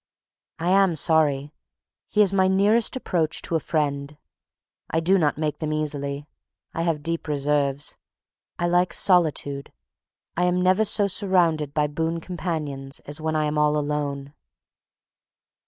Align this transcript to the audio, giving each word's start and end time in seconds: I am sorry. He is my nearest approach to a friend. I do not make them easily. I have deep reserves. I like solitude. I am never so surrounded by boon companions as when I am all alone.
I 0.57 0.69
am 0.71 0.95
sorry. 0.95 1.51
He 2.07 2.23
is 2.23 2.33
my 2.33 2.47
nearest 2.47 2.95
approach 2.95 3.43
to 3.43 3.55
a 3.55 3.59
friend. 3.59 4.17
I 4.89 4.99
do 4.99 5.19
not 5.19 5.37
make 5.37 5.59
them 5.59 5.71
easily. 5.71 6.25
I 6.73 6.81
have 6.81 7.03
deep 7.03 7.27
reserves. 7.27 7.97
I 8.57 8.65
like 8.65 8.93
solitude. 8.93 9.71
I 10.35 10.45
am 10.45 10.59
never 10.59 10.85
so 10.85 11.05
surrounded 11.05 11.75
by 11.75 11.85
boon 11.85 12.19
companions 12.19 12.99
as 13.01 13.21
when 13.21 13.35
I 13.35 13.45
am 13.45 13.59
all 13.59 13.77
alone. 13.77 14.33